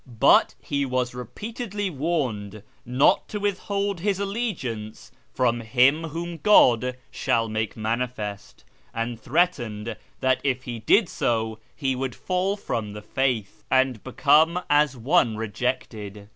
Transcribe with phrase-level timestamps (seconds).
[0.19, 7.47] But he was repeatedly warned not to withhold his allegiance from' Him whom God shall
[7.47, 8.63] manifest,'
[8.95, 14.59] and threatened that if he did so he would fall from the faith, and become
[14.71, 16.29] as one rejected.